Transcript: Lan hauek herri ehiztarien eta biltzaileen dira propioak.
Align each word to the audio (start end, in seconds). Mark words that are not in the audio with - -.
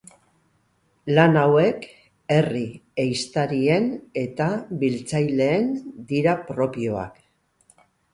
Lan 1.17 1.35
hauek 1.41 1.83
herri 2.35 2.63
ehiztarien 3.03 3.85
eta 4.21 4.47
biltzaileen 4.85 5.69
dira 6.13 6.35
propioak. 6.49 7.21